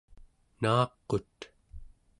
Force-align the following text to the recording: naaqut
naaqut 0.61 1.37